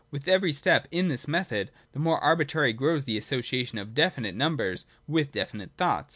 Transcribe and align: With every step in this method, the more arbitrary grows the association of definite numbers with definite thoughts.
With 0.09 0.27
every 0.27 0.51
step 0.51 0.87
in 0.89 1.09
this 1.09 1.27
method, 1.27 1.69
the 1.91 1.99
more 1.99 2.17
arbitrary 2.23 2.73
grows 2.73 3.03
the 3.03 3.19
association 3.19 3.77
of 3.77 3.93
definite 3.93 4.33
numbers 4.33 4.87
with 5.07 5.31
definite 5.31 5.73
thoughts. 5.77 6.09